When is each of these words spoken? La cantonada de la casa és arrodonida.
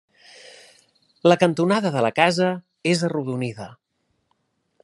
La 1.31 1.37
cantonada 1.43 1.93
de 1.97 2.03
la 2.07 2.13
casa 2.23 2.49
és 2.95 3.07
arrodonida. 3.11 3.73